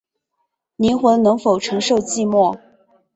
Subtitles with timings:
[0.77, 2.59] 灵魂能否承受寂寞